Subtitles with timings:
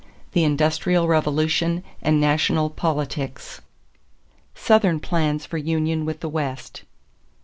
[0.31, 3.61] THE INDUSTRIAL REVOLUTION AND NATIONAL POLITICS
[4.55, 6.81] =Southern Plans for Union with the West.